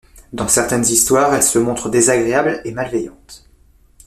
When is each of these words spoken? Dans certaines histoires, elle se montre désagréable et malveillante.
Dans 0.33 0.47
certaines 0.47 0.83
histoires, 0.87 1.31
elle 1.35 1.43
se 1.43 1.59
montre 1.59 1.87
désagréable 1.87 2.59
et 2.65 2.71
malveillante. 2.71 3.47